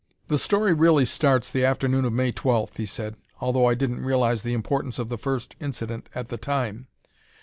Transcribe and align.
"The 0.29 0.39
story 0.39 0.73
really 0.73 1.05
starts 1.05 1.51
the 1.51 1.63
afternoon 1.63 2.05
of 2.05 2.13
May 2.13 2.31
12th," 2.31 2.77
he 2.77 2.87
said, 2.87 3.17
"although 3.39 3.67
I 3.67 3.75
didn't 3.75 4.03
realize 4.03 4.41
the 4.41 4.55
importance 4.55 4.97
of 4.97 5.09
the 5.09 5.17
first 5.19 5.55
incident 5.59 6.09
at 6.15 6.29
the 6.29 6.37
time. 6.37 6.87